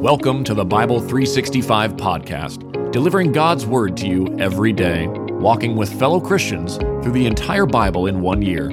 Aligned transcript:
Welcome 0.00 0.44
to 0.44 0.54
the 0.54 0.64
Bible 0.64 0.98
365 0.98 1.92
podcast, 1.92 2.90
delivering 2.90 3.32
God's 3.32 3.66
Word 3.66 3.98
to 3.98 4.08
you 4.08 4.34
every 4.38 4.72
day, 4.72 5.08
walking 5.08 5.76
with 5.76 5.92
fellow 5.98 6.18
Christians 6.18 6.78
through 6.78 7.12
the 7.12 7.26
entire 7.26 7.66
Bible 7.66 8.06
in 8.06 8.22
one 8.22 8.40
year. 8.40 8.72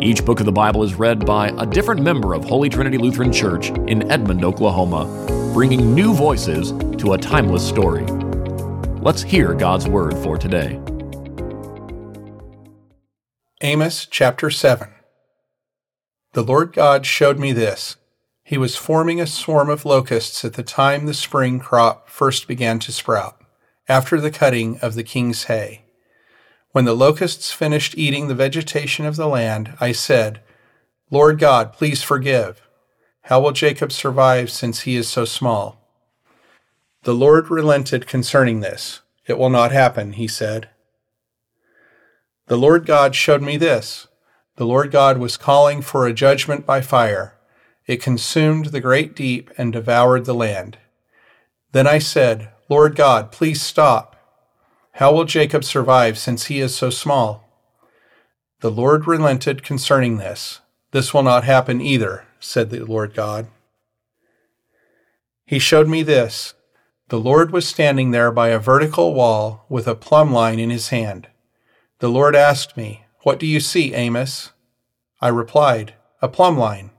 Each 0.00 0.24
book 0.24 0.40
of 0.40 0.46
the 0.46 0.50
Bible 0.50 0.82
is 0.82 0.96
read 0.96 1.24
by 1.24 1.50
a 1.56 1.64
different 1.64 2.02
member 2.02 2.34
of 2.34 2.42
Holy 2.42 2.68
Trinity 2.68 2.98
Lutheran 2.98 3.32
Church 3.32 3.70
in 3.86 4.10
Edmond, 4.10 4.44
Oklahoma, 4.44 5.04
bringing 5.54 5.94
new 5.94 6.12
voices 6.12 6.72
to 6.98 7.12
a 7.12 7.18
timeless 7.18 7.64
story. 7.64 8.04
Let's 9.02 9.22
hear 9.22 9.54
God's 9.54 9.86
Word 9.86 10.18
for 10.18 10.36
today. 10.36 10.80
Amos 13.60 14.04
chapter 14.04 14.50
7 14.50 14.88
The 16.32 16.42
Lord 16.42 16.72
God 16.72 17.06
showed 17.06 17.38
me 17.38 17.52
this. 17.52 17.98
He 18.46 18.58
was 18.58 18.76
forming 18.76 19.22
a 19.22 19.26
swarm 19.26 19.70
of 19.70 19.86
locusts 19.86 20.44
at 20.44 20.52
the 20.52 20.62
time 20.62 21.06
the 21.06 21.14
spring 21.14 21.58
crop 21.58 22.10
first 22.10 22.46
began 22.46 22.78
to 22.80 22.92
sprout, 22.92 23.40
after 23.88 24.20
the 24.20 24.30
cutting 24.30 24.78
of 24.80 24.94
the 24.94 25.02
king's 25.02 25.44
hay. 25.44 25.86
When 26.72 26.84
the 26.84 26.92
locusts 26.92 27.52
finished 27.52 27.96
eating 27.96 28.28
the 28.28 28.34
vegetation 28.34 29.06
of 29.06 29.16
the 29.16 29.28
land, 29.28 29.72
I 29.80 29.92
said, 29.92 30.42
Lord 31.10 31.38
God, 31.38 31.72
please 31.72 32.02
forgive. 32.02 32.60
How 33.22 33.40
will 33.40 33.52
Jacob 33.52 33.90
survive 33.90 34.50
since 34.50 34.80
he 34.80 34.96
is 34.96 35.08
so 35.08 35.24
small? 35.24 35.80
The 37.04 37.14
Lord 37.14 37.50
relented 37.50 38.06
concerning 38.06 38.60
this. 38.60 39.00
It 39.26 39.38
will 39.38 39.50
not 39.50 39.72
happen, 39.72 40.14
he 40.14 40.28
said. 40.28 40.68
The 42.48 42.58
Lord 42.58 42.84
God 42.84 43.14
showed 43.14 43.40
me 43.40 43.56
this. 43.56 44.06
The 44.56 44.66
Lord 44.66 44.90
God 44.90 45.16
was 45.16 45.38
calling 45.38 45.80
for 45.80 46.06
a 46.06 46.12
judgment 46.12 46.66
by 46.66 46.82
fire. 46.82 47.33
It 47.86 48.02
consumed 48.02 48.66
the 48.66 48.80
great 48.80 49.14
deep 49.14 49.50
and 49.58 49.72
devoured 49.72 50.24
the 50.24 50.34
land. 50.34 50.78
Then 51.72 51.86
I 51.86 51.98
said, 51.98 52.50
Lord 52.68 52.96
God, 52.96 53.30
please 53.30 53.60
stop. 53.60 54.16
How 54.92 55.12
will 55.12 55.24
Jacob 55.24 55.64
survive 55.64 56.16
since 56.16 56.46
he 56.46 56.60
is 56.60 56.74
so 56.74 56.88
small? 56.88 57.48
The 58.60 58.70
Lord 58.70 59.06
relented 59.06 59.62
concerning 59.62 60.16
this. 60.16 60.60
This 60.92 61.12
will 61.12 61.24
not 61.24 61.44
happen 61.44 61.80
either, 61.80 62.24
said 62.38 62.70
the 62.70 62.78
Lord 62.84 63.12
God. 63.12 63.48
He 65.44 65.58
showed 65.58 65.88
me 65.88 66.02
this. 66.02 66.54
The 67.08 67.20
Lord 67.20 67.50
was 67.50 67.68
standing 67.68 68.12
there 68.12 68.30
by 68.30 68.48
a 68.48 68.58
vertical 68.58 69.12
wall 69.12 69.66
with 69.68 69.86
a 69.86 69.94
plumb 69.94 70.32
line 70.32 70.58
in 70.58 70.70
his 70.70 70.88
hand. 70.88 71.28
The 71.98 72.08
Lord 72.08 72.34
asked 72.34 72.76
me, 72.76 73.04
What 73.24 73.38
do 73.38 73.46
you 73.46 73.60
see, 73.60 73.92
Amos? 73.92 74.52
I 75.20 75.28
replied, 75.28 75.94
A 76.22 76.28
plumb 76.28 76.56
line. 76.56 76.90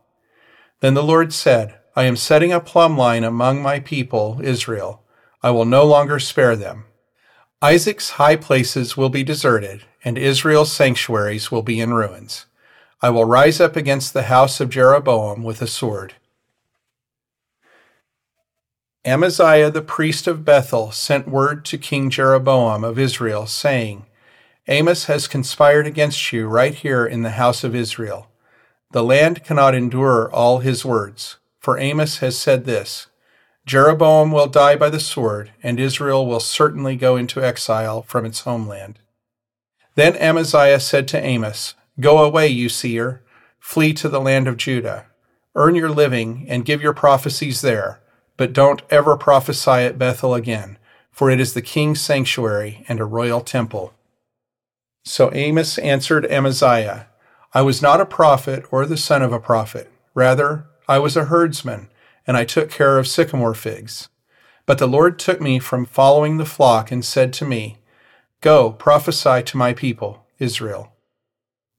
Then 0.81 0.93
the 0.93 1.03
Lord 1.03 1.33
said, 1.33 1.79
I 1.95 2.03
am 2.03 2.17
setting 2.17 2.51
a 2.51 2.59
plumb 2.59 2.97
line 2.97 3.23
among 3.23 3.61
my 3.61 3.79
people, 3.79 4.39
Israel. 4.43 5.03
I 5.41 5.51
will 5.51 5.65
no 5.65 5.85
longer 5.85 6.19
spare 6.19 6.55
them. 6.55 6.85
Isaac's 7.61 8.11
high 8.11 8.35
places 8.35 8.97
will 8.97 9.09
be 9.09 9.23
deserted, 9.23 9.83
and 10.03 10.17
Israel's 10.17 10.71
sanctuaries 10.71 11.51
will 11.51 11.63
be 11.63 11.79
in 11.79 11.93
ruins. 11.93 12.45
I 13.01 13.09
will 13.09 13.25
rise 13.25 13.59
up 13.59 13.75
against 13.75 14.13
the 14.13 14.23
house 14.23 14.59
of 14.59 14.69
Jeroboam 14.69 15.43
with 15.43 15.61
a 15.61 15.67
sword. 15.67 16.15
Amaziah 19.05 19.69
the 19.69 19.81
priest 19.81 20.27
of 20.27 20.43
Bethel 20.43 20.91
sent 20.91 21.27
word 21.27 21.63
to 21.65 21.77
King 21.77 22.09
Jeroboam 22.09 22.83
of 22.83 22.99
Israel, 22.99 23.45
saying, 23.45 24.05
Amos 24.67 25.05
has 25.05 25.27
conspired 25.27 25.85
against 25.85 26.33
you 26.33 26.47
right 26.47 26.73
here 26.73 27.05
in 27.05 27.21
the 27.21 27.31
house 27.31 27.63
of 27.63 27.75
Israel. 27.75 28.27
The 28.95 29.03
land 29.03 29.43
cannot 29.43 29.75
endure 29.75 30.31
all 30.31 30.59
his 30.59 30.85
words, 30.85 31.35
for 31.59 31.77
Amos 31.77 32.19
has 32.19 32.38
said 32.38 32.63
this 32.63 33.07
Jeroboam 33.65 34.31
will 34.31 34.47
die 34.47 34.77
by 34.77 34.89
the 34.89 35.01
sword, 35.01 35.51
and 35.61 35.81
Israel 35.81 36.25
will 36.25 36.39
certainly 36.39 36.95
go 36.95 37.17
into 37.17 37.43
exile 37.43 38.03
from 38.03 38.25
its 38.25 38.39
homeland. 38.39 39.00
Then 39.95 40.16
Amaziah 40.16 40.79
said 40.79 41.09
to 41.09 41.22
Amos, 41.22 41.73
Go 42.00 42.23
away, 42.23 42.47
you 42.47 42.69
seer, 42.69 43.22
flee 43.59 43.91
to 43.95 44.07
the 44.07 44.22
land 44.22 44.47
of 44.47 44.56
Judah, 44.56 45.07
earn 45.56 45.75
your 45.75 45.89
living, 45.89 46.45
and 46.47 46.63
give 46.63 46.81
your 46.81 46.94
prophecies 46.94 47.59
there, 47.59 48.00
but 48.38 48.53
don't 48.53 48.81
ever 48.89 49.17
prophesy 49.17 49.72
at 49.72 50.00
Bethel 50.00 50.33
again, 50.33 50.77
for 51.12 51.29
it 51.29 51.41
is 51.41 51.53
the 51.53 51.62
king's 51.62 52.00
sanctuary 52.00 52.85
and 52.88 53.01
a 53.01 53.03
royal 53.03 53.41
temple. 53.41 53.94
So 55.03 55.33
Amos 55.33 55.77
answered 55.79 56.25
Amaziah, 56.27 57.07
I 57.55 57.61
was 57.61 57.81
not 57.81 58.01
a 58.01 58.05
prophet 58.05 58.66
or 58.69 58.85
the 58.85 58.97
son 58.97 59.21
of 59.21 59.31
a 59.31 59.39
prophet. 59.39 59.89
Rather, 60.13 60.67
I 60.89 60.99
was 60.99 61.16
a 61.16 61.25
herdsman, 61.25 61.88
and 62.27 62.35
I 62.35 62.43
took 62.43 62.69
care 62.69 62.99
of 62.99 63.07
sycamore 63.07 63.53
figs. 63.53 64.09
But 64.66 64.77
the 64.77 64.89
Lord 64.89 65.17
took 65.17 65.39
me 65.39 65.59
from 65.59 65.85
following 65.85 66.35
the 66.35 66.45
flock 66.45 66.91
and 66.91 67.05
said 67.05 67.31
to 67.33 67.45
me, 67.45 67.77
Go, 68.41 68.73
prophesy 68.73 69.41
to 69.44 69.57
my 69.57 69.71
people, 69.71 70.25
Israel. 70.38 70.91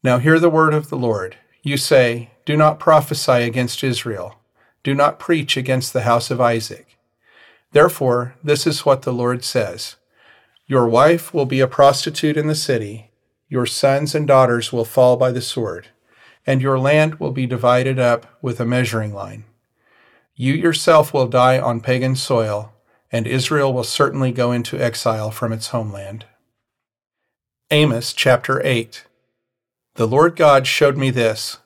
Now 0.02 0.16
hear 0.16 0.38
the 0.38 0.48
word 0.48 0.72
of 0.72 0.88
the 0.88 0.96
Lord. 0.96 1.36
You 1.62 1.76
say, 1.76 2.30
Do 2.46 2.56
not 2.56 2.80
prophesy 2.80 3.42
against 3.42 3.84
Israel. 3.84 4.40
Do 4.82 4.94
not 4.94 5.18
preach 5.18 5.58
against 5.58 5.92
the 5.92 6.02
house 6.02 6.30
of 6.30 6.40
Isaac. 6.40 6.96
Therefore, 7.72 8.34
this 8.42 8.66
is 8.66 8.86
what 8.86 9.02
the 9.02 9.12
Lord 9.12 9.44
says 9.44 9.96
Your 10.66 10.88
wife 10.88 11.34
will 11.34 11.44
be 11.44 11.60
a 11.60 11.68
prostitute 11.68 12.38
in 12.38 12.46
the 12.46 12.54
city 12.54 13.10
your 13.48 13.66
sons 13.66 14.14
and 14.14 14.26
daughters 14.26 14.72
will 14.72 14.84
fall 14.84 15.16
by 15.16 15.30
the 15.30 15.40
sword, 15.40 15.88
and 16.46 16.60
your 16.60 16.78
land 16.78 17.16
will 17.16 17.30
be 17.30 17.46
divided 17.46 17.98
up 17.98 18.26
with 18.42 18.60
a 18.60 18.66
measuring 18.66 19.12
line. 19.12 19.44
You 20.34 20.52
yourself 20.52 21.14
will 21.14 21.28
die 21.28 21.58
on 21.58 21.80
pagan 21.80 22.16
soil, 22.16 22.72
and 23.10 23.26
Israel 23.26 23.72
will 23.72 23.84
certainly 23.84 24.32
go 24.32 24.52
into 24.52 24.78
exile 24.78 25.30
from 25.30 25.52
its 25.52 25.68
homeland. 25.68 26.26
Amos 27.70 28.12
chapter 28.12 28.64
8 28.64 29.06
The 29.94 30.06
Lord 30.06 30.36
God 30.36 30.66
showed 30.66 30.96
me 30.96 31.10
this 31.10 31.58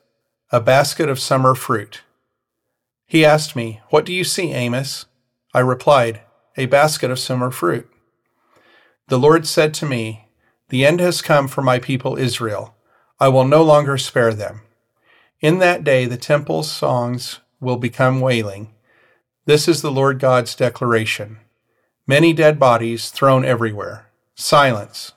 a 0.51 0.59
basket 0.59 1.09
of 1.09 1.19
summer 1.19 1.55
fruit. 1.55 2.01
He 3.05 3.25
asked 3.25 3.55
me, 3.55 3.81
What 3.89 4.05
do 4.05 4.13
you 4.13 4.23
see, 4.23 4.53
Amos? 4.53 5.05
I 5.53 5.59
replied, 5.59 6.21
A 6.55 6.65
basket 6.67 7.11
of 7.11 7.19
summer 7.19 7.51
fruit. 7.51 7.89
The 9.07 9.19
Lord 9.19 9.45
said 9.45 9.73
to 9.75 9.85
me, 9.85 10.29
the 10.71 10.85
end 10.85 11.01
has 11.01 11.21
come 11.21 11.49
for 11.49 11.61
my 11.61 11.77
people 11.77 12.17
Israel. 12.17 12.75
I 13.19 13.27
will 13.27 13.43
no 13.43 13.61
longer 13.61 13.97
spare 13.97 14.33
them. 14.33 14.61
In 15.41 15.59
that 15.59 15.83
day, 15.83 16.05
the 16.05 16.15
temple's 16.15 16.71
songs 16.71 17.39
will 17.59 17.75
become 17.75 18.21
wailing. 18.21 18.73
This 19.45 19.67
is 19.67 19.81
the 19.81 19.91
Lord 19.91 20.17
God's 20.17 20.55
declaration. 20.55 21.39
Many 22.07 22.31
dead 22.31 22.57
bodies 22.57 23.09
thrown 23.09 23.43
everywhere. 23.43 24.07
Silence. 24.33 25.11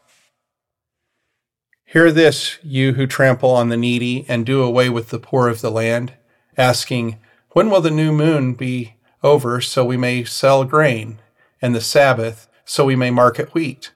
Hear 1.84 2.10
this, 2.10 2.58
you 2.64 2.94
who 2.94 3.06
trample 3.06 3.50
on 3.50 3.68
the 3.68 3.76
needy 3.76 4.26
and 4.26 4.44
do 4.44 4.60
away 4.60 4.90
with 4.90 5.10
the 5.10 5.20
poor 5.20 5.48
of 5.48 5.60
the 5.60 5.70
land, 5.70 6.14
asking, 6.56 7.20
When 7.50 7.70
will 7.70 7.80
the 7.80 7.92
new 7.92 8.10
moon 8.10 8.54
be 8.54 8.96
over 9.22 9.60
so 9.60 9.84
we 9.84 9.96
may 9.96 10.24
sell 10.24 10.64
grain, 10.64 11.20
and 11.62 11.76
the 11.76 11.80
Sabbath 11.80 12.48
so 12.64 12.84
we 12.84 12.96
may 12.96 13.12
market 13.12 13.54
wheat? 13.54 13.92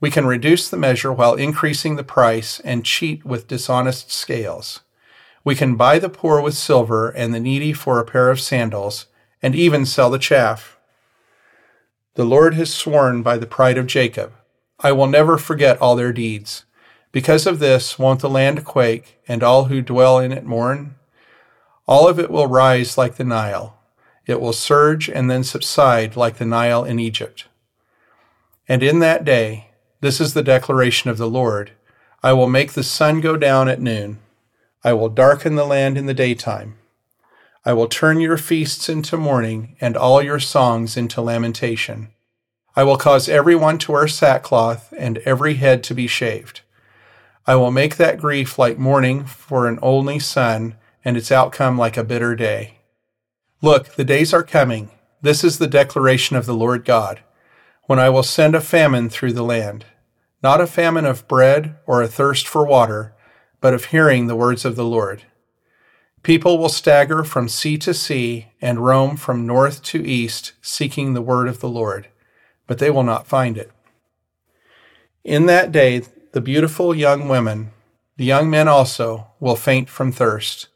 We 0.00 0.10
can 0.10 0.26
reduce 0.26 0.68
the 0.68 0.76
measure 0.76 1.12
while 1.12 1.34
increasing 1.34 1.96
the 1.96 2.04
price 2.04 2.60
and 2.60 2.84
cheat 2.84 3.24
with 3.24 3.48
dishonest 3.48 4.12
scales. 4.12 4.80
We 5.44 5.54
can 5.54 5.76
buy 5.76 5.98
the 5.98 6.08
poor 6.08 6.40
with 6.40 6.54
silver 6.54 7.10
and 7.10 7.32
the 7.32 7.40
needy 7.40 7.72
for 7.72 7.98
a 7.98 8.04
pair 8.04 8.30
of 8.30 8.40
sandals, 8.40 9.06
and 9.42 9.54
even 9.54 9.86
sell 9.86 10.10
the 10.10 10.18
chaff. 10.18 10.76
The 12.14 12.24
Lord 12.24 12.54
has 12.54 12.72
sworn 12.72 13.22
by 13.22 13.38
the 13.38 13.46
pride 13.46 13.78
of 13.78 13.86
Jacob, 13.86 14.32
I 14.80 14.92
will 14.92 15.06
never 15.06 15.38
forget 15.38 15.80
all 15.80 15.96
their 15.96 16.12
deeds. 16.12 16.64
Because 17.10 17.46
of 17.46 17.60
this, 17.60 17.98
won't 17.98 18.20
the 18.20 18.28
land 18.28 18.64
quake, 18.64 19.18
and 19.26 19.42
all 19.42 19.64
who 19.64 19.80
dwell 19.80 20.18
in 20.18 20.32
it 20.32 20.44
mourn? 20.44 20.96
All 21.88 22.06
of 22.08 22.18
it 22.18 22.30
will 22.30 22.46
rise 22.46 22.98
like 22.98 23.16
the 23.16 23.24
Nile. 23.24 23.78
It 24.26 24.40
will 24.40 24.52
surge 24.52 25.08
and 25.08 25.30
then 25.30 25.44
subside 25.44 26.16
like 26.16 26.36
the 26.36 26.44
Nile 26.44 26.84
in 26.84 26.98
Egypt. 26.98 27.46
And 28.68 28.82
in 28.82 28.98
that 28.98 29.24
day, 29.24 29.68
this 30.06 30.20
is 30.20 30.34
the 30.34 30.42
declaration 30.44 31.10
of 31.10 31.18
the 31.18 31.28
Lord 31.28 31.72
I 32.22 32.32
will 32.32 32.46
make 32.46 32.74
the 32.74 32.84
sun 32.84 33.20
go 33.20 33.36
down 33.36 33.68
at 33.68 33.80
noon, 33.80 34.20
I 34.84 34.92
will 34.92 35.08
darken 35.08 35.56
the 35.56 35.64
land 35.64 35.98
in 35.98 36.06
the 36.06 36.14
daytime. 36.14 36.78
I 37.64 37.72
will 37.72 37.88
turn 37.88 38.20
your 38.20 38.38
feasts 38.38 38.88
into 38.88 39.16
mourning 39.16 39.76
and 39.80 39.96
all 39.96 40.22
your 40.22 40.38
songs 40.38 40.96
into 40.96 41.20
lamentation. 41.20 42.12
I 42.76 42.84
will 42.84 42.96
cause 42.96 43.28
everyone 43.28 43.78
to 43.78 43.90
wear 43.90 44.06
sackcloth 44.06 44.94
and 44.96 45.18
every 45.24 45.54
head 45.54 45.82
to 45.82 45.94
be 45.94 46.06
shaved. 46.06 46.60
I 47.44 47.56
will 47.56 47.72
make 47.72 47.96
that 47.96 48.20
grief 48.20 48.60
like 48.60 48.78
mourning 48.78 49.24
for 49.24 49.66
an 49.66 49.80
only 49.82 50.20
son 50.20 50.76
and 51.04 51.16
its 51.16 51.32
outcome 51.32 51.76
like 51.76 51.96
a 51.96 52.04
bitter 52.04 52.36
day. 52.36 52.78
Look, 53.60 53.96
the 53.96 54.04
days 54.04 54.32
are 54.32 54.44
coming. 54.44 54.88
This 55.20 55.42
is 55.42 55.58
the 55.58 55.66
declaration 55.66 56.36
of 56.36 56.46
the 56.46 56.54
Lord 56.54 56.84
God 56.84 57.22
when 57.86 57.98
I 57.98 58.08
will 58.08 58.22
send 58.22 58.54
a 58.54 58.60
famine 58.60 59.08
through 59.08 59.32
the 59.32 59.44
land, 59.44 59.84
not 60.42 60.60
a 60.60 60.66
famine 60.66 61.06
of 61.06 61.28
bread 61.28 61.76
or 61.86 62.02
a 62.02 62.08
thirst 62.08 62.46
for 62.46 62.64
water, 62.64 63.14
but 63.60 63.74
of 63.74 63.86
hearing 63.86 64.26
the 64.26 64.36
words 64.36 64.64
of 64.64 64.76
the 64.76 64.84
Lord. 64.84 65.22
People 66.22 66.58
will 66.58 66.68
stagger 66.68 67.22
from 67.22 67.48
sea 67.48 67.78
to 67.78 67.94
sea 67.94 68.48
and 68.60 68.84
roam 68.84 69.16
from 69.16 69.46
north 69.46 69.82
to 69.84 70.04
east, 70.04 70.52
seeking 70.60 71.14
the 71.14 71.22
word 71.22 71.48
of 71.48 71.60
the 71.60 71.68
Lord, 71.68 72.08
but 72.66 72.78
they 72.78 72.90
will 72.90 73.04
not 73.04 73.26
find 73.28 73.56
it. 73.56 73.70
In 75.22 75.46
that 75.46 75.72
day, 75.72 76.02
the 76.32 76.40
beautiful 76.40 76.94
young 76.94 77.28
women, 77.28 77.70
the 78.16 78.24
young 78.24 78.50
men 78.50 78.68
also, 78.68 79.28
will 79.40 79.56
faint 79.56 79.88
from 79.88 80.12
thirst. 80.12 80.68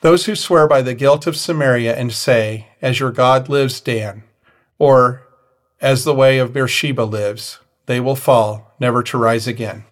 Those 0.00 0.26
who 0.26 0.36
swear 0.36 0.68
by 0.68 0.82
the 0.82 0.94
guilt 0.94 1.26
of 1.26 1.36
Samaria 1.36 1.96
and 1.96 2.12
say, 2.12 2.68
As 2.82 3.00
your 3.00 3.12
God 3.12 3.48
lives, 3.48 3.80
Dan, 3.80 4.24
or 4.78 5.22
As 5.80 6.04
the 6.04 6.14
way 6.14 6.38
of 6.38 6.52
Beersheba 6.52 7.02
lives, 7.02 7.58
they 7.86 8.00
will 8.00 8.16
fall, 8.16 8.74
never 8.78 9.02
to 9.04 9.18
rise 9.18 9.46
again. 9.46 9.84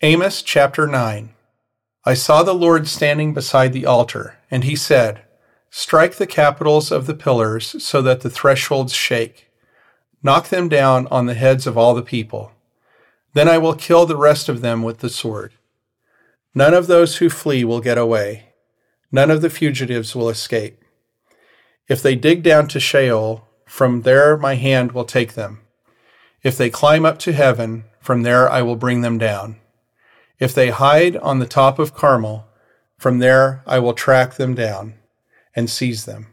Amos 0.00 0.42
chapter 0.42 0.86
9. 0.86 1.30
I 2.04 2.14
saw 2.14 2.42
the 2.42 2.54
Lord 2.54 2.88
standing 2.88 3.34
beside 3.34 3.72
the 3.72 3.84
altar, 3.84 4.38
and 4.50 4.64
he 4.64 4.76
said, 4.76 5.22
Strike 5.70 6.14
the 6.14 6.26
capitals 6.26 6.90
of 6.90 7.06
the 7.06 7.14
pillars 7.14 7.82
so 7.82 8.00
that 8.02 8.22
the 8.22 8.30
thresholds 8.30 8.94
shake. 8.94 9.48
Knock 10.22 10.48
them 10.48 10.68
down 10.68 11.06
on 11.08 11.26
the 11.26 11.34
heads 11.34 11.66
of 11.66 11.76
all 11.76 11.94
the 11.94 12.02
people. 12.02 12.52
Then 13.34 13.48
I 13.48 13.58
will 13.58 13.74
kill 13.74 14.06
the 14.06 14.16
rest 14.16 14.48
of 14.48 14.62
them 14.62 14.82
with 14.82 14.98
the 14.98 15.10
sword. 15.10 15.52
None 16.54 16.74
of 16.74 16.86
those 16.86 17.16
who 17.16 17.28
flee 17.28 17.64
will 17.64 17.80
get 17.80 17.98
away. 17.98 18.46
None 19.12 19.30
of 19.30 19.42
the 19.42 19.50
fugitives 19.50 20.14
will 20.16 20.28
escape. 20.28 20.82
If 21.88 22.02
they 22.02 22.14
dig 22.14 22.42
down 22.42 22.68
to 22.68 22.80
Sheol, 22.80 23.46
from 23.66 24.02
there 24.02 24.36
my 24.36 24.54
hand 24.54 24.92
will 24.92 25.04
take 25.04 25.34
them. 25.34 25.60
If 26.42 26.56
they 26.56 26.70
climb 26.70 27.04
up 27.04 27.18
to 27.20 27.32
heaven, 27.32 27.84
from 28.00 28.22
there 28.22 28.50
I 28.50 28.62
will 28.62 28.76
bring 28.76 29.00
them 29.00 29.18
down. 29.18 29.56
If 30.38 30.54
they 30.54 30.70
hide 30.70 31.16
on 31.16 31.40
the 31.40 31.46
top 31.46 31.78
of 31.78 31.94
Carmel, 31.94 32.46
from 32.96 33.18
there 33.18 33.62
I 33.66 33.78
will 33.80 33.92
track 33.92 34.34
them 34.34 34.54
down 34.54 34.94
and 35.54 35.68
seize 35.68 36.04
them. 36.04 36.28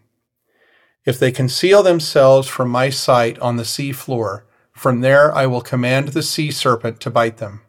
If 1.05 1.19
they 1.19 1.31
conceal 1.31 1.83
themselves 1.83 2.47
from 2.47 2.69
my 2.69 2.89
sight 2.89 3.37
on 3.39 3.57
the 3.57 3.65
sea 3.65 3.91
floor, 3.91 4.45
from 4.73 5.01
there 5.01 5.33
I 5.33 5.45
will 5.45 5.61
command 5.61 6.09
the 6.09 6.23
sea 6.23 6.51
serpent 6.51 6.99
to 7.01 7.09
bite 7.09 7.37
them. 7.37 7.61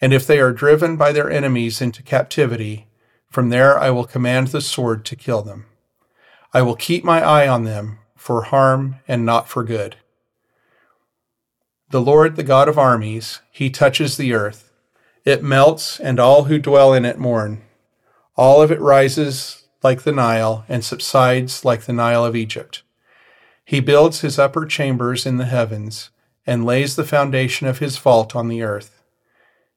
And 0.00 0.12
if 0.12 0.26
they 0.26 0.40
are 0.40 0.52
driven 0.52 0.96
by 0.96 1.12
their 1.12 1.30
enemies 1.30 1.80
into 1.80 2.02
captivity, 2.02 2.88
from 3.30 3.50
there 3.50 3.78
I 3.78 3.90
will 3.90 4.04
command 4.04 4.48
the 4.48 4.60
sword 4.60 5.04
to 5.06 5.16
kill 5.16 5.42
them. 5.42 5.66
I 6.52 6.62
will 6.62 6.76
keep 6.76 7.04
my 7.04 7.22
eye 7.22 7.48
on 7.48 7.64
them 7.64 7.98
for 8.16 8.42
harm 8.42 8.96
and 9.06 9.24
not 9.24 9.48
for 9.48 9.62
good. 9.62 9.96
The 11.90 12.00
Lord, 12.00 12.36
the 12.36 12.42
God 12.42 12.68
of 12.68 12.78
armies, 12.78 13.40
he 13.50 13.70
touches 13.70 14.16
the 14.16 14.32
earth 14.32 14.66
it 15.26 15.42
melts, 15.42 15.98
and 15.98 16.20
all 16.20 16.44
who 16.44 16.56
dwell 16.56 16.94
in 16.94 17.04
it 17.04 17.18
mourn. 17.18 17.60
All 18.36 18.62
of 18.62 18.70
it 18.70 18.80
rises 18.80 19.64
like 19.82 20.02
the 20.02 20.12
Nile 20.12 20.64
and 20.68 20.84
subsides 20.84 21.64
like 21.64 21.82
the 21.82 21.92
Nile 21.92 22.24
of 22.24 22.36
Egypt. 22.36 22.84
He 23.64 23.80
builds 23.80 24.20
his 24.20 24.38
upper 24.38 24.64
chambers 24.64 25.26
in 25.26 25.36
the 25.36 25.46
heavens 25.46 26.10
and 26.46 26.64
lays 26.64 26.94
the 26.94 27.04
foundation 27.04 27.66
of 27.66 27.78
his 27.78 27.98
vault 27.98 28.36
on 28.36 28.46
the 28.46 28.62
earth. 28.62 29.02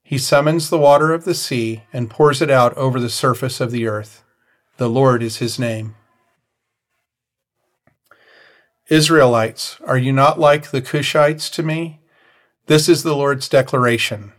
He 0.04 0.20
summons 0.20 0.70
the 0.70 0.78
water 0.78 1.12
of 1.14 1.26
the 1.26 1.34
sea 1.34 1.82
and 1.92 2.12
pours 2.12 2.40
it 2.40 2.52
out 2.52 2.78
over 2.78 3.00
the 3.00 3.10
surface 3.10 3.60
of 3.60 3.72
the 3.72 3.88
earth. 3.88 4.24
The 4.78 4.90
Lord 4.90 5.24
is 5.24 5.38
his 5.38 5.58
name. 5.58 5.96
Israelites, 8.90 9.78
are 9.86 10.00
you 10.00 10.12
not 10.12 10.40
like 10.40 10.72
the 10.72 10.82
Cushites 10.82 11.52
to 11.52 11.62
me? 11.62 12.00
This 12.66 12.90
is 12.90 13.04
the 13.04 13.16
Lord's 13.16 13.48
declaration. 13.48 14.34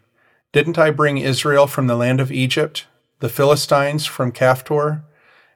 Didn't 0.53 0.77
I 0.77 0.91
bring 0.91 1.19
Israel 1.19 1.69
from 1.69 1.87
the 1.87 1.95
land 1.95 2.21
of 2.21 2.33
Egypt, 2.33 2.87
the 3.21 3.29
Philistines 3.29 4.07
from 4.07 4.33
Caphtor, 4.33 5.05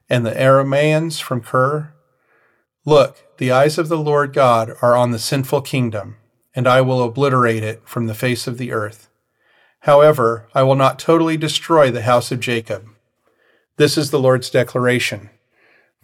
and 0.08 0.24
the 0.24 0.30
Aramaeans 0.30 1.20
from 1.20 1.40
Kir? 1.40 1.92
Look, 2.84 3.36
the 3.38 3.50
eyes 3.50 3.78
of 3.78 3.88
the 3.88 3.98
Lord 3.98 4.32
God 4.32 4.76
are 4.80 4.94
on 4.94 5.10
the 5.10 5.18
sinful 5.18 5.62
kingdom, 5.62 6.16
and 6.54 6.68
I 6.68 6.80
will 6.80 7.02
obliterate 7.02 7.64
it 7.64 7.82
from 7.84 8.06
the 8.06 8.14
face 8.14 8.46
of 8.46 8.58
the 8.58 8.70
earth. 8.70 9.08
However, 9.80 10.46
I 10.54 10.62
will 10.62 10.76
not 10.76 11.00
totally 11.00 11.36
destroy 11.36 11.90
the 11.90 12.02
house 12.02 12.30
of 12.30 12.38
Jacob. 12.38 12.86
This 13.76 13.98
is 13.98 14.12
the 14.12 14.20
Lord's 14.20 14.50
declaration. 14.50 15.30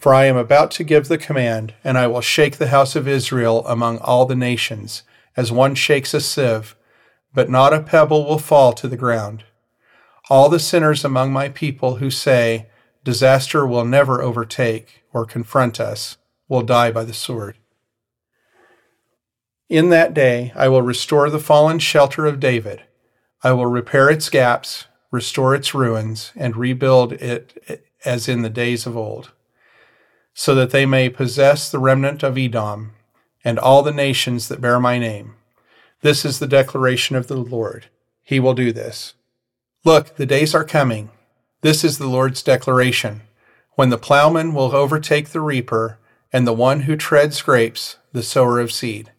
For 0.01 0.13
I 0.13 0.25
am 0.25 0.37
about 0.37 0.73
to 0.73 0.85
give 0.85 1.07
the 1.07 1.19
command, 1.19 1.75
and 1.85 1.97
I 1.97 2.09
will 2.09 2.23
shake 2.23 2.57
the 2.57 2.69
house 2.69 2.97
of 2.97 3.07
Israel 3.07 3.65
among 3.67 3.99
all 3.99 4.27
the 4.27 4.35
nations, 4.35 5.05
as 5.37 5.53
one 5.53 5.77
shakes 5.77 6.13
a 6.13 6.21
sieve 6.21 6.75
but 7.33 7.51
not 7.51 7.73
a 7.73 7.81
pebble 7.81 8.27
will 8.27 8.39
fall 8.39 8.73
to 8.73 8.89
the 8.89 8.97
ground. 8.97 9.45
All 10.29 10.49
the 10.49 10.59
sinners 10.59 11.05
among 11.05 11.33
my 11.33 11.49
people 11.49 11.97
who 11.97 12.11
say, 12.11 12.69
Disaster 13.05 13.67
will 13.67 13.85
never 13.85 14.21
overtake 14.21 15.03
or 15.13 15.25
confront 15.25 15.81
us, 15.81 16.19
will 16.49 16.63
die 16.63 16.91
by 16.91 17.05
the 17.05 17.15
sword. 17.15 17.57
In 19.69 19.89
that 19.91 20.15
day 20.15 20.53
I 20.55 20.69
will 20.69 20.83
restore 20.83 21.31
the 21.31 21.39
fallen 21.39 21.79
shelter 21.79 22.27
of 22.27 22.41
David. 22.41 22.83
I 23.43 23.53
will 23.53 23.67
repair 23.67 24.11
its 24.11 24.29
gaps, 24.29 24.87
restore 25.11 25.55
its 25.55 25.75
ruins, 25.75 26.33
and 26.37 26.57
rebuild 26.57 27.13
it 27.15 27.85
as 28.05 28.29
in 28.29 28.43
the 28.43 28.51
days 28.51 28.87
of 28.87 28.97
old, 28.97 29.31
so 30.35 30.55
that 30.55 30.71
they 30.71 30.87
may 30.87 31.09
possess 31.09 31.71
the 31.71 31.79
remnant 31.79 32.23
of 32.23 32.39
Edom 32.39 32.93
and 33.45 33.59
all 33.59 33.83
the 33.83 33.93
nations 33.93 34.49
that 34.49 34.61
bear 34.61 34.79
my 34.79 34.99
name. 34.99 35.35
This 36.03 36.25
is 36.25 36.39
the 36.39 36.47
declaration 36.47 37.17
of 37.17 37.27
the 37.27 37.37
Lord. 37.37 37.87
He 38.23 38.41
will 38.41 38.55
do 38.55 38.73
this. 38.73 39.15
Look, 39.85 40.17
the 40.17 40.27
days 40.27 40.55
are 40.55 40.65
coming. 40.65 41.11
This 41.63 41.85
is 41.85 41.99
the 41.99 42.07
Lord's 42.07 42.43
declaration. 42.43 43.23
When 43.75 43.91
the 43.91 43.99
plowman 43.99 44.55
will 44.55 44.75
overtake 44.75 45.31
the 45.31 45.41
reaper, 45.41 45.99
and 46.33 46.47
the 46.47 46.53
one 46.53 46.81
who 46.81 46.97
treads 46.97 47.43
grapes, 47.43 47.97
the 48.13 48.23
sower 48.23 48.61
of 48.61 48.73
seed. 48.73 49.13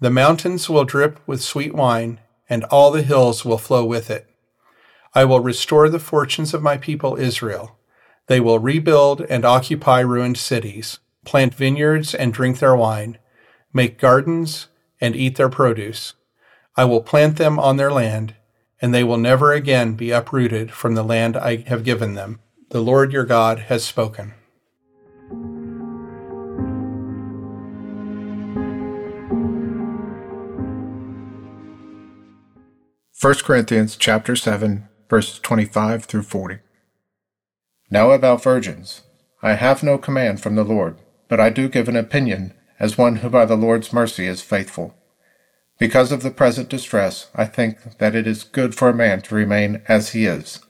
The 0.00 0.10
mountains 0.10 0.68
will 0.68 0.84
drip 0.84 1.20
with 1.26 1.42
sweet 1.42 1.74
wine, 1.74 2.20
and 2.48 2.64
all 2.64 2.90
the 2.90 3.02
hills 3.02 3.44
will 3.44 3.58
flow 3.58 3.84
with 3.84 4.10
it. 4.10 4.28
I 5.14 5.24
will 5.24 5.40
restore 5.40 5.88
the 5.88 5.98
fortunes 5.98 6.52
of 6.52 6.62
my 6.62 6.76
people 6.76 7.16
Israel. 7.16 7.75
They 8.26 8.40
will 8.40 8.58
rebuild 8.58 9.20
and 9.22 9.44
occupy 9.44 10.00
ruined 10.00 10.36
cities, 10.36 10.98
plant 11.24 11.54
vineyards 11.54 12.14
and 12.14 12.32
drink 12.32 12.58
their 12.58 12.74
wine, 12.74 13.18
make 13.72 13.98
gardens 13.98 14.68
and 15.00 15.14
eat 15.14 15.36
their 15.36 15.48
produce. 15.48 16.14
I 16.76 16.84
will 16.84 17.00
plant 17.00 17.36
them 17.36 17.58
on 17.58 17.76
their 17.76 17.92
land, 17.92 18.34
and 18.82 18.92
they 18.92 19.04
will 19.04 19.16
never 19.16 19.52
again 19.52 19.94
be 19.94 20.10
uprooted 20.10 20.72
from 20.72 20.94
the 20.94 21.04
land 21.04 21.36
I 21.36 21.56
have 21.68 21.84
given 21.84 22.14
them. 22.14 22.40
The 22.70 22.82
Lord 22.82 23.12
your 23.12 23.24
God 23.24 23.60
has 23.60 23.84
spoken. 23.84 24.34
First 33.12 33.44
Corinthians 33.44 33.96
chapter 33.96 34.36
7 34.36 34.88
verses 35.08 35.38
25 35.38 36.04
through 36.04 36.22
40. 36.22 36.58
Now 37.90 38.10
about 38.10 38.42
virgins. 38.42 39.02
I 39.42 39.52
have 39.52 39.82
no 39.82 39.96
command 39.96 40.40
from 40.40 40.56
the 40.56 40.64
Lord, 40.64 40.96
but 41.28 41.38
I 41.38 41.50
do 41.50 41.68
give 41.68 41.88
an 41.88 41.96
opinion 41.96 42.52
as 42.80 42.98
one 42.98 43.16
who 43.16 43.28
by 43.30 43.44
the 43.44 43.56
Lord's 43.56 43.92
mercy 43.92 44.26
is 44.26 44.42
faithful. 44.42 44.94
Because 45.78 46.10
of 46.10 46.22
the 46.22 46.30
present 46.30 46.68
distress, 46.68 47.28
I 47.34 47.44
think 47.44 47.98
that 47.98 48.14
it 48.14 48.26
is 48.26 48.42
good 48.42 48.74
for 48.74 48.88
a 48.88 48.94
man 48.94 49.20
to 49.22 49.34
remain 49.34 49.82
as 49.86 50.10
he 50.10 50.26
is. 50.26 50.60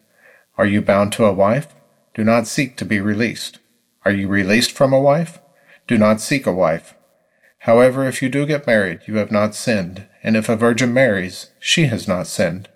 Are 0.58 0.66
you 0.66 0.82
bound 0.82 1.12
to 1.12 1.24
a 1.24 1.32
wife? 1.32 1.68
Do 2.14 2.22
not 2.22 2.46
seek 2.46 2.76
to 2.76 2.84
be 2.84 3.00
released. 3.00 3.60
Are 4.04 4.12
you 4.12 4.28
released 4.28 4.72
from 4.72 4.92
a 4.92 5.00
wife? 5.00 5.38
Do 5.86 5.96
not 5.96 6.20
seek 6.20 6.46
a 6.46 6.52
wife. 6.52 6.94
However, 7.60 8.06
if 8.06 8.20
you 8.20 8.28
do 8.28 8.46
get 8.46 8.66
married, 8.66 9.00
you 9.06 9.16
have 9.16 9.30
not 9.30 9.54
sinned, 9.54 10.06
and 10.22 10.36
if 10.36 10.48
a 10.48 10.56
virgin 10.56 10.92
marries, 10.92 11.50
she 11.58 11.86
has 11.86 12.06
not 12.06 12.26
sinned. 12.26 12.68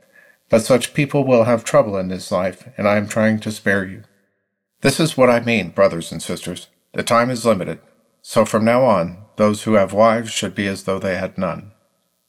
But 0.49 0.63
such 0.63 0.95
people 0.95 1.25
will 1.25 1.45
have 1.45 1.63
trouble 1.63 1.97
in 1.97 2.09
this 2.09 2.33
life, 2.33 2.69
and 2.77 2.89
I 2.89 2.97
am 2.97 3.07
trying 3.07 3.39
to 3.41 3.53
spare 3.53 3.85
you. 3.85 4.05
This 4.83 4.99
is 4.99 5.17
what 5.17 5.29
I 5.29 5.41
mean, 5.41 5.71
brothers 5.71 6.11
and 6.11 6.23
sisters. 6.23 6.69
The 6.95 7.03
time 7.03 7.29
is 7.29 7.45
limited. 7.45 7.81
So 8.23 8.45
from 8.45 8.65
now 8.65 8.85
on, 8.85 9.25
those 9.37 9.65
who 9.65 9.75
have 9.75 9.93
wives 9.93 10.31
should 10.31 10.55
be 10.55 10.67
as 10.67 10.85
though 10.85 10.99
they 10.99 11.17
had 11.17 11.37
none. 11.37 11.73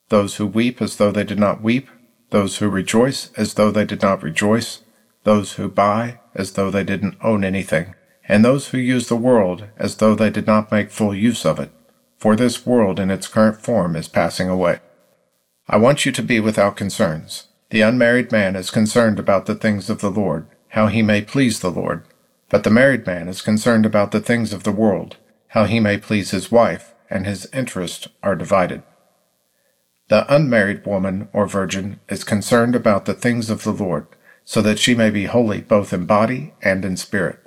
Those 0.09 0.35
who 0.35 0.45
weep 0.45 0.81
as 0.81 0.97
though 0.97 1.11
they 1.11 1.23
did 1.23 1.39
not 1.39 1.61
weep. 1.61 1.87
Those 2.29 2.57
who 2.57 2.69
rejoice 2.69 3.31
as 3.37 3.53
though 3.53 3.71
they 3.71 3.85
did 3.85 4.01
not 4.01 4.21
rejoice. 4.21 4.81
Those 5.23 5.53
who 5.53 5.69
buy 5.69 6.19
as 6.35 6.53
though 6.53 6.69
they 6.69 6.83
didn't 6.83 7.17
own 7.21 7.43
anything. 7.43 7.95
And 8.27 8.43
those 8.43 8.69
who 8.69 8.77
use 8.77 9.07
the 9.07 9.15
world 9.15 9.65
as 9.77 9.97
though 9.97 10.15
they 10.15 10.29
did 10.29 10.47
not 10.47 10.71
make 10.71 10.91
full 10.91 11.15
use 11.15 11.45
of 11.45 11.59
it. 11.59 11.71
For 12.17 12.35
this 12.35 12.65
world 12.65 12.99
in 12.99 13.09
its 13.09 13.27
current 13.27 13.61
form 13.61 13.95
is 13.95 14.07
passing 14.07 14.49
away. 14.49 14.79
I 15.67 15.77
want 15.77 16.05
you 16.05 16.11
to 16.11 16.21
be 16.21 16.39
without 16.39 16.75
concerns. 16.75 17.47
The 17.69 17.81
unmarried 17.81 18.31
man 18.31 18.57
is 18.57 18.69
concerned 18.69 19.19
about 19.19 19.45
the 19.45 19.55
things 19.55 19.89
of 19.89 20.01
the 20.01 20.11
Lord, 20.11 20.47
how 20.69 20.87
he 20.87 21.01
may 21.01 21.21
please 21.21 21.61
the 21.61 21.71
Lord. 21.71 22.03
But 22.51 22.65
the 22.65 22.69
married 22.69 23.07
man 23.07 23.29
is 23.29 23.41
concerned 23.41 23.85
about 23.85 24.11
the 24.11 24.19
things 24.19 24.51
of 24.51 24.63
the 24.63 24.73
world, 24.73 25.15
how 25.47 25.63
he 25.63 25.79
may 25.79 25.97
please 25.97 26.31
his 26.31 26.51
wife, 26.51 26.93
and 27.09 27.25
his 27.25 27.47
interests 27.53 28.09
are 28.21 28.35
divided. 28.35 28.83
The 30.09 30.31
unmarried 30.33 30.85
woman 30.85 31.29
or 31.31 31.47
virgin 31.47 32.01
is 32.09 32.25
concerned 32.25 32.75
about 32.75 33.05
the 33.05 33.13
things 33.13 33.49
of 33.49 33.63
the 33.63 33.71
Lord, 33.71 34.05
so 34.43 34.61
that 34.61 34.79
she 34.79 34.93
may 34.93 35.09
be 35.09 35.25
holy 35.25 35.61
both 35.61 35.93
in 35.93 36.05
body 36.05 36.53
and 36.61 36.83
in 36.83 36.97
spirit. 36.97 37.39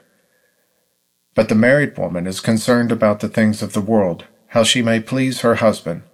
But 1.35 1.51
the 1.51 1.55
married 1.55 1.99
woman 1.99 2.27
is 2.27 2.41
concerned 2.41 2.91
about 2.91 3.21
the 3.21 3.29
things 3.29 3.61
of 3.61 3.75
the 3.75 3.83
world, 3.83 4.25
how 4.49 4.63
she 4.63 4.81
may 4.81 5.01
please 5.01 5.43
her 5.43 5.57
husband. 5.57 6.05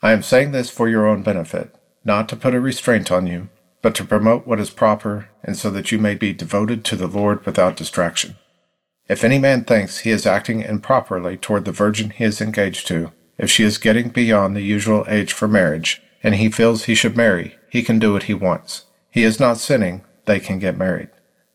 I 0.00 0.12
am 0.12 0.22
saying 0.22 0.52
this 0.52 0.70
for 0.70 0.88
your 0.88 1.06
own 1.06 1.22
benefit, 1.22 1.74
not 2.06 2.30
to 2.30 2.36
put 2.36 2.54
a 2.54 2.60
restraint 2.60 3.12
on 3.12 3.26
you, 3.26 3.50
but 3.84 3.94
to 3.94 4.02
promote 4.02 4.46
what 4.46 4.58
is 4.58 4.70
proper, 4.70 5.28
and 5.42 5.58
so 5.58 5.68
that 5.70 5.92
you 5.92 5.98
may 5.98 6.14
be 6.14 6.32
devoted 6.32 6.86
to 6.86 6.96
the 6.96 7.06
Lord 7.06 7.44
without 7.44 7.76
distraction. 7.76 8.36
If 9.10 9.22
any 9.22 9.38
man 9.38 9.64
thinks 9.64 9.98
he 9.98 10.10
is 10.10 10.24
acting 10.24 10.62
improperly 10.62 11.36
toward 11.36 11.66
the 11.66 11.70
virgin 11.70 12.08
he 12.08 12.24
is 12.24 12.40
engaged 12.40 12.88
to, 12.88 13.12
if 13.36 13.50
she 13.50 13.62
is 13.62 13.76
getting 13.76 14.08
beyond 14.08 14.56
the 14.56 14.62
usual 14.62 15.04
age 15.06 15.34
for 15.34 15.46
marriage, 15.46 16.00
and 16.22 16.36
he 16.36 16.48
feels 16.48 16.84
he 16.84 16.94
should 16.94 17.14
marry, 17.14 17.56
he 17.68 17.82
can 17.82 17.98
do 17.98 18.14
what 18.14 18.22
he 18.22 18.32
wants. 18.32 18.86
He 19.10 19.22
is 19.22 19.38
not 19.38 19.58
sinning, 19.58 20.02
they 20.24 20.40
can 20.40 20.58
get 20.58 20.78
married. 20.78 21.10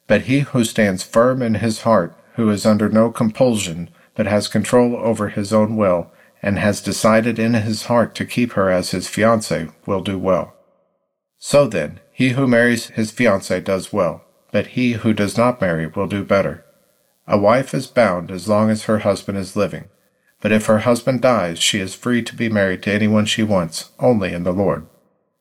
But 0.05 0.21
he 0.21 0.41
who 0.41 0.63
stands 0.63 1.01
firm 1.01 1.41
in 1.41 1.55
his 1.55 1.81
heart, 1.81 2.15
who 2.35 2.51
is 2.51 2.63
under 2.63 2.89
no 2.89 3.09
compulsion, 3.09 3.89
but 4.13 4.27
has 4.27 4.47
control 4.47 4.95
over 4.95 5.29
his 5.29 5.51
own 5.51 5.75
will, 5.75 6.11
and 6.43 6.59
has 6.59 6.79
decided 6.79 7.39
in 7.39 7.55
his 7.55 7.85
heart 7.85 8.13
to 8.13 8.23
keep 8.23 8.51
her 8.51 8.69
as 8.69 8.91
his 8.91 9.07
fiancée, 9.07 9.73
will 9.87 10.01
do 10.01 10.19
well. 10.19 10.53
So 11.39 11.65
then, 11.65 12.01
he 12.19 12.29
who 12.29 12.45
marries 12.45 12.87
his 12.89 13.11
fiancée 13.11 13.63
does 13.63 13.91
well, 13.91 14.23
but 14.51 14.67
he 14.67 14.93
who 14.93 15.13
does 15.13 15.37
not 15.37 15.61
marry 15.61 15.87
will 15.87 16.07
do 16.07 16.23
better. 16.23 16.65
A 17.25 17.37
wife 17.37 17.73
is 17.73 17.87
bound 17.87 18.29
as 18.29 18.47
long 18.47 18.69
as 18.69 18.83
her 18.83 18.99
husband 18.99 19.37
is 19.37 19.55
living 19.55 19.89
but 20.41 20.51
if 20.51 20.67
her 20.67 20.79
husband 20.79 21.21
dies, 21.21 21.59
she 21.59 21.79
is 21.79 21.93
free 21.93 22.21
to 22.23 22.35
be 22.35 22.49
married 22.49 22.81
to 22.83 22.93
anyone 22.93 23.25
she 23.25 23.43
wants, 23.43 23.91
only 23.99 24.33
in 24.33 24.43
the 24.43 24.53
Lord. 24.53 24.87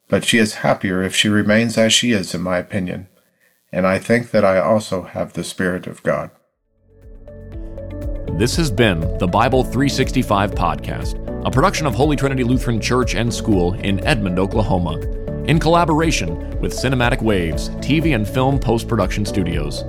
But 0.09 0.25
she 0.25 0.39
is 0.39 0.55
happier 0.55 1.03
if 1.03 1.15
she 1.15 1.29
remains 1.29 1.79
as 1.79 1.93
she 1.93 2.13
is, 2.13 2.35
in 2.35 2.41
my 2.41 2.59
opinion. 2.59 3.09
And 3.71 3.87
I 3.87 3.99
think 3.99 4.31
that 4.31 4.45
I 4.45 4.59
also 4.59 5.03
have 5.03 5.35
the 5.35 5.45
Spirit 5.45 5.87
of 5.87 6.03
God. 6.03 6.31
This 8.39 8.57
has 8.57 8.71
been 8.71 9.01
the 9.19 9.29
Bible 9.29 9.63
365 9.63 10.53
podcast, 10.53 11.47
a 11.47 11.51
production 11.51 11.87
of 11.87 11.95
Holy 11.95 12.17
Trinity 12.17 12.45
Lutheran 12.45 12.81
Church 12.81 13.15
and 13.15 13.33
School 13.33 13.75
in 13.75 14.05
Edmond, 14.05 14.39
Oklahoma, 14.39 14.99
in 15.49 15.59
collaboration 15.59 16.61
with 16.61 16.75
Cinematic 16.75 17.23
Waves 17.23 17.71
TV 17.81 18.15
and 18.15 18.29
Film 18.29 18.59
Post 18.59 18.87
Production 18.87 19.25
Studios. 19.25 19.83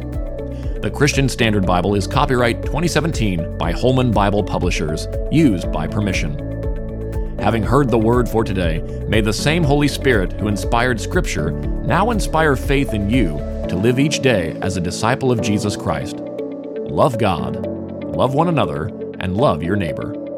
The 0.82 0.90
Christian 0.90 1.28
Standard 1.28 1.66
Bible 1.66 1.96
is 1.96 2.08
copyright 2.08 2.64
2017 2.64 3.58
by 3.58 3.74
Holman 3.74 4.12
Bible 4.12 4.42
Publishers, 4.42 5.06
used 5.34 5.70
by 5.70 5.86
permission. 5.86 7.38
Having 7.40 7.64
heard 7.64 7.90
the 7.90 7.98
word 7.98 8.30
for 8.30 8.46
today, 8.46 8.80
may 9.10 9.20
the 9.20 9.34
same 9.34 9.62
Holy 9.62 9.90
Spirit 9.90 10.32
who 10.40 10.48
inspired 10.48 11.00
Scripture 11.00 11.52
now 11.52 12.12
inspire 12.12 12.56
faith 12.56 12.94
in 12.94 13.10
you 13.10 13.38
to 13.68 13.76
live 13.76 14.00
each 14.00 14.22
day 14.22 14.58
as 14.62 14.78
a 14.78 14.82
disciple 14.82 15.30
of 15.30 15.42
Jesus 15.42 15.76
Christ. 15.76 16.16
Love 16.20 17.18
God, 17.18 17.66
love 18.06 18.34
one 18.34 18.48
another, 18.48 18.86
and 19.20 19.36
love 19.36 19.62
your 19.62 19.76
neighbor. 19.76 20.29